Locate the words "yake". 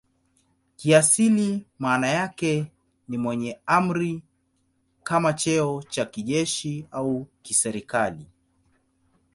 2.07-2.71